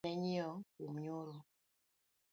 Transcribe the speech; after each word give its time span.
Na 0.05 0.11
nyiewo 0.21 0.55
kom 0.75 0.93
nyoro 1.03 1.35